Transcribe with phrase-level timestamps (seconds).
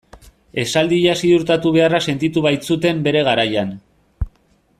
[0.63, 3.79] Esaldia ziurtatu beharra sentitu baitzuten bere garaian.